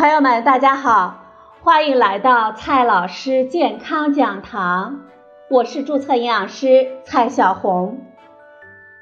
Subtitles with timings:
[0.00, 1.18] 朋友们，大家好，
[1.60, 5.02] 欢迎来到蔡老师健康讲堂，
[5.50, 7.98] 我是注册营养师蔡小红。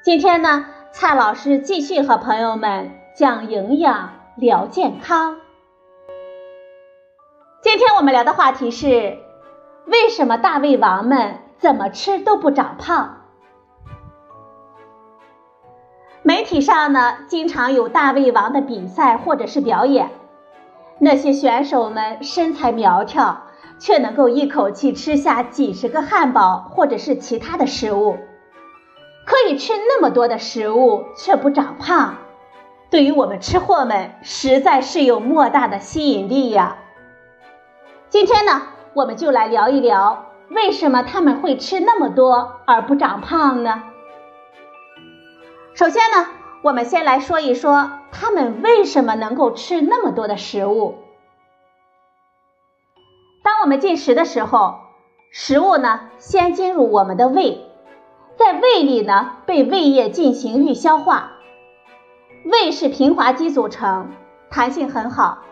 [0.03, 5.37] 今天呢，蔡老师继续和朋友们讲营养聊健康。
[7.61, 9.19] 今天我们聊的话题是：
[9.85, 13.21] 为什么大胃王们怎么吃都不长胖？
[16.23, 20.09] 媒体上呢，经常有大胃王的比赛或者是表演。
[20.99, 23.43] 那些选手们身材苗条，
[23.79, 28.17] 却能够一口气吃下几十个汉堡或者是其他的食物，
[29.25, 32.17] 可以吃那么多的食物却不长胖，
[32.89, 36.77] 对于我们吃货们实在是有莫大的吸引力呀。
[38.09, 38.63] 今天呢，
[38.93, 43.83] 我们就来聊一聊，为什么他们会吃那么多而不长胖呢？
[45.75, 46.27] 首先呢，
[46.61, 47.91] 我们先来说一说。
[48.11, 50.95] 他们为什么能够吃那么多的食物？
[53.43, 54.79] 当我们进食的时候，
[55.31, 57.65] 食物呢先进入我们的胃，
[58.35, 61.33] 在胃里呢被胃液进行预消化。
[62.43, 64.09] 胃是平滑肌组成，
[64.49, 65.43] 弹性很好。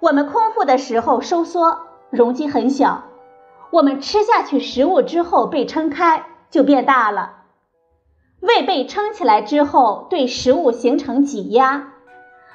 [0.00, 1.78] 我们空腹的时候收缩，
[2.10, 3.04] 容积很小。
[3.70, 7.44] 我们吃下去食物之后被撑开，就变大了。
[8.40, 11.88] 胃被撑起来之后，对食物形成挤压，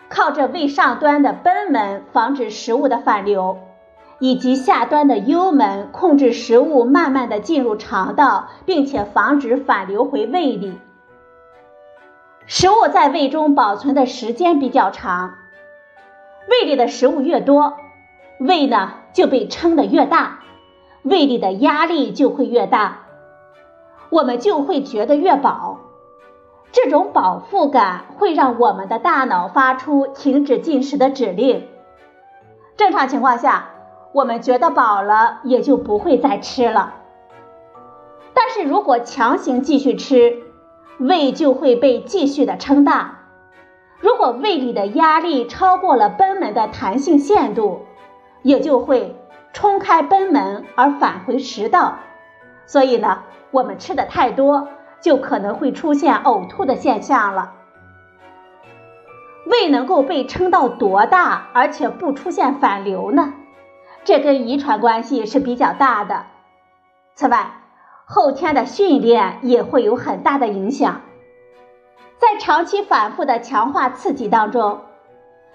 [0.10, 3.58] 靠着胃上端的贲门防止食物的反流，
[4.20, 10.78] 以及下端的幽门控制食物慢慢的进入肠道，并且防止反流回胃里。
[12.46, 15.36] 食物在胃中保存的时间比较长，
[16.50, 17.74] 胃里的食物越多，
[18.40, 20.40] 胃呢就被撑得越大，
[21.04, 23.01] 胃里的压力就会越大。
[24.12, 25.78] 我们就会觉得越饱，
[26.74, 31.66] 这种饱腹感会让我们的大脑发出停止进食的指令。
[32.76, 33.70] 正常情况下，
[34.12, 36.96] 我们觉得饱了也就不会再吃了。
[38.34, 40.44] 但是如果强行继续吃，
[41.00, 43.20] 胃就会被继续的撑大。
[44.02, 47.86] 如果胃里的压力超过了贲门的弹性限度，
[48.42, 49.16] 也就会
[49.54, 52.00] 冲开贲门而返回食道。
[52.66, 53.24] 所以呢。
[53.52, 54.70] 我们吃的太多，
[55.02, 57.54] 就可能会出现呕吐的现象了。
[59.46, 63.34] 胃能够被撑到多大，而且不出现反流呢？
[64.04, 66.26] 这跟遗传关系是比较大的。
[67.16, 67.52] 此外，
[68.06, 71.02] 后天的训练也会有很大的影响。
[72.18, 74.82] 在长期反复的强化刺激当中，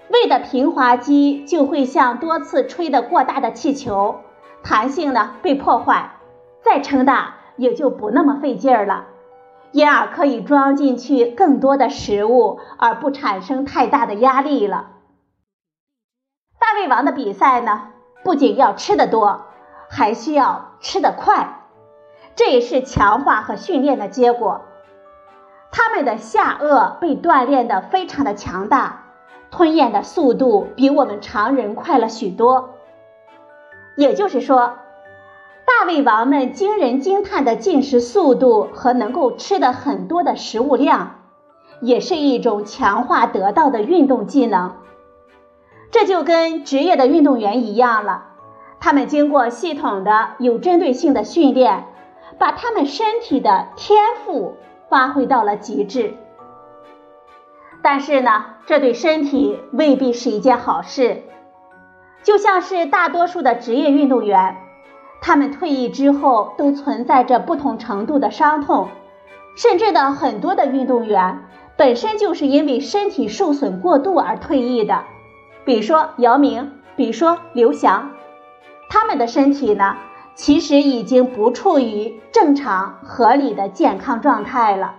[0.09, 4.21] 胃的平滑肌就会像多次吹的过大的气球，
[4.63, 6.11] 弹性呢被破坏，
[6.61, 7.36] 再撑大。
[7.57, 9.07] 也就不那么费劲儿了，
[9.71, 14.91] 因而可以装进去更多的食物，而不产生太大的压力了。
[16.59, 17.89] 大胃王的比赛呢，
[18.23, 19.45] 不仅要吃得多，
[19.89, 21.61] 还需要吃得快，
[22.35, 24.61] 这也是强化和训练的结果。
[25.71, 29.03] 他们的下颚被锻炼的非常的强大，
[29.51, 32.75] 吞咽的速度比我们常人快了许多。
[33.95, 34.77] 也就是说。
[35.67, 41.19] 大胃王们惊人惊叹的进食速度和能够吃的很多的食物量，
[41.81, 44.77] 也是一种强化得到的运动技能。
[45.91, 48.27] 这就跟职业的运动员一样了，
[48.79, 51.87] 他们经过系统的、有针对性的训练，
[52.39, 54.55] 把他们身体的天赋
[54.89, 56.13] 发挥到了极致。
[57.83, 61.23] 但是呢，这对身体未必是一件好事，
[62.23, 64.55] 就像是大多数的职业运动员。
[65.21, 68.87] 他们退役之后都存在着不同程度的伤痛，
[69.55, 71.43] 甚至的很多的运动员
[71.75, 75.03] 本身就是因为身体受损过度而退役的，
[75.65, 78.11] 比如说姚明，比如说刘翔，
[78.89, 79.97] 他们的身体呢，
[80.33, 84.95] 其实已经不处于正常合理的健康状态了。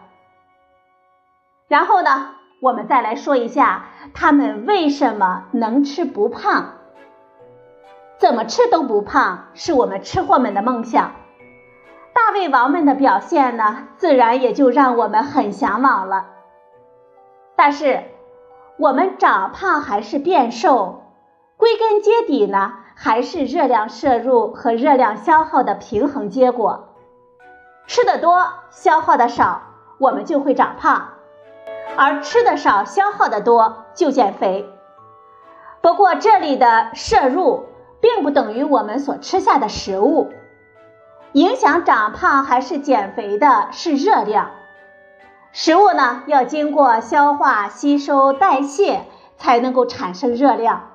[1.69, 2.31] 然后呢，
[2.61, 6.77] 我们再来说一下他们为什么能吃不胖。
[8.19, 11.12] 怎么吃都不胖，是我们吃货们的梦想。
[12.12, 16.26] 大胃王们的表现呢，自然也就让我们很向往了。
[17.55, 18.03] 但是，
[18.76, 21.05] 我们长胖还是变瘦，
[21.56, 26.88] 归根结底呢，还是热量摄入和热量消耗的平衡结果。
[27.87, 29.62] 吃的多，消耗的少，
[29.99, 31.12] 我们就会长胖；
[31.97, 34.69] 而吃的少，消耗的多，就减肥。
[35.81, 37.67] 不过这里的摄入。
[38.00, 40.31] 并不等于我们所吃下的食物，
[41.33, 44.50] 影响长胖还是减肥的是热量。
[45.53, 49.03] 食物呢要经过消化、吸收、代谢
[49.37, 50.91] 才能够产生热量。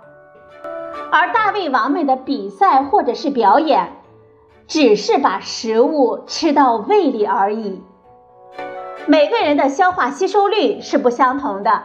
[1.12, 3.94] 而大胃王们的比赛或者是表演，
[4.68, 7.84] 只是把食物吃到胃里而已。
[9.06, 11.84] 每个人的消化吸收率是不相同的，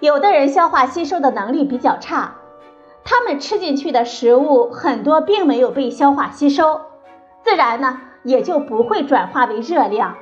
[0.00, 2.34] 有的人消化吸收的能力比较差，
[3.04, 6.80] 他们吃进去的食物很多并没有被消化吸收，
[7.42, 10.16] 自然呢也就不会转化为热量。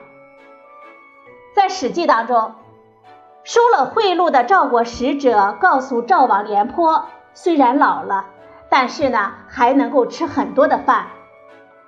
[1.55, 2.55] 在《史记》当中。
[3.44, 8.26] 收了贿赂的赵国使者告诉赵王廉颇，虽然老了，
[8.69, 11.06] 但是呢还能够吃很多的饭。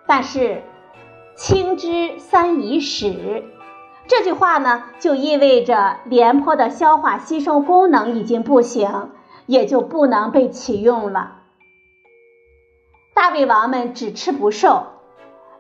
[0.05, 0.65] 但是
[1.39, 3.45] “轻之三已始”
[4.09, 9.11] 这句话呢，就意味着廉颇的消化吸收功能已经不行，
[9.47, 11.43] 也就不能被启用了。
[13.15, 14.87] 大胃王们只吃不瘦，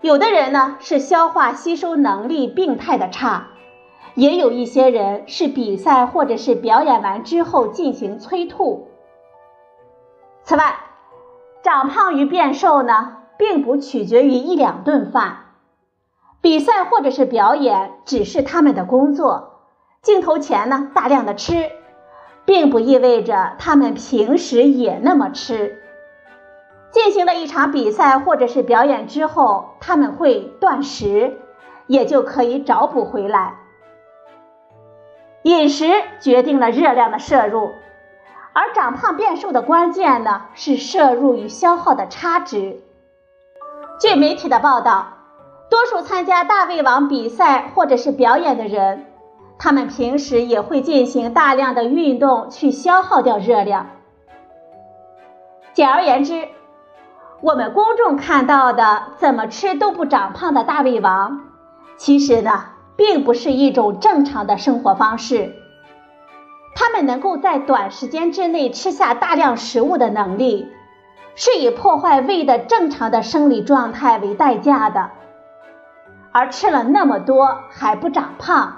[0.00, 3.48] 有的人呢是消化吸收能力病态的差。
[4.14, 8.88] 也有一些人是比赛或者是表演完之后进行催吐。
[10.44, 10.76] 此外，
[11.62, 15.38] 长胖与变瘦呢，并不取决于一两顿饭。
[16.40, 19.62] 比赛或者是表演只是他们的工作，
[20.02, 21.70] 镜头前呢大量的吃，
[22.44, 25.81] 并不意味着他们平时也那么吃。
[26.91, 31.38] 进行了一场比赛或者是表演之后，他们会断食，
[31.87, 33.55] 也就可以找补回来。
[35.43, 37.70] 饮食决定了热量的摄入，
[38.52, 42.81] 而长胖变瘦的关键呢是摄入与消耗的差值。
[43.99, 45.08] 据媒体的报道，
[45.69, 49.06] 多数参加大胃王比赛或者是表演的人，
[49.64, 53.87] 他们平时也会进行大量的运动去消耗掉热量。
[55.72, 56.49] 简而言之，
[57.40, 61.40] 我们公众看到的怎么吃都不长胖的大胃王，
[61.96, 62.66] 其实呢。
[62.96, 65.52] 并不是一种正常的生活方式。
[66.76, 70.69] 他们能够在短时间之内吃下大量食物的能力，
[71.34, 75.11] 是以破坏胃的正常的生理状态为代价的。
[76.31, 78.76] 而吃了那么多还不长胖，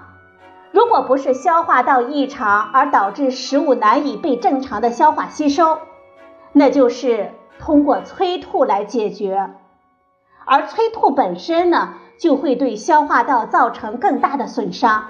[0.72, 5.78] 如果不是消化道异常而导致食物难以被正常的消化吸收，
[6.52, 9.50] 那就是通过催吐来解决。
[10.44, 11.94] 而催吐本身呢？
[12.18, 15.08] 就会对消化道造成更大的损伤。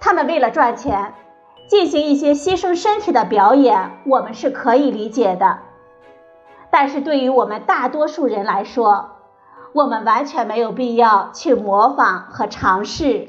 [0.00, 1.12] 他们为了赚钱，
[1.68, 5.58] 进行一些牺牲身体的表演，我们是可以理解的。
[6.70, 9.10] 但是对于我们大多数人来说，
[9.74, 13.28] 我们完全没有必要去模仿和尝试。